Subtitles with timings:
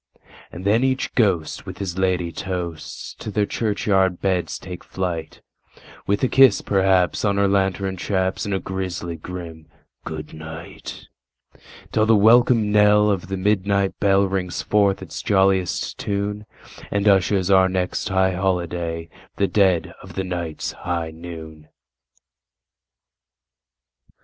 [0.51, 5.41] And then each ghost with his ladye toast to their churchyard beds take flight,
[6.07, 9.67] With a kiss, perhaps, on her lantern chaps, and a grisly grim
[10.03, 11.05] "good night";
[11.91, 16.47] Till the welcome knell of the midnight bell rings forth its jolliest tune,
[16.89, 21.69] And ushers our next high holiday—the dead of the night's high noon!